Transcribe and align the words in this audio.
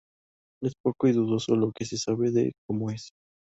Es 0.63 0.73
poco 0.81 1.09
y 1.09 1.11
dudoso 1.11 1.55
lo 1.55 1.71
que 1.73 1.85
se 1.85 1.95
sabe 1.99 2.31
de 2.31 2.53
Camões. 2.67 3.11